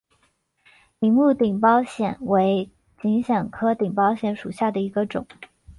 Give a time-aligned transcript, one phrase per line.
[0.97, 5.27] 铃木顶苞藓为锦藓科顶苞藓属下的一个种。